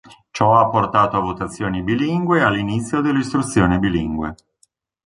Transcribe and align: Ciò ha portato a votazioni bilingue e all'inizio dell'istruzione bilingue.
Ciò 0.31 0.55
ha 0.57 0.67
portato 0.67 1.15
a 1.15 1.19
votazioni 1.19 1.83
bilingue 1.83 2.39
e 2.39 2.41
all'inizio 2.41 3.01
dell'istruzione 3.01 3.77
bilingue. 3.77 4.33